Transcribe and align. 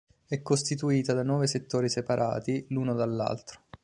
È 0.27 0.41
costituita 0.41 1.13
da 1.13 1.21
nove 1.21 1.45
settori 1.45 1.87
separati 1.87 2.65
l'uno 2.69 2.95
dall'altro. 2.95 3.61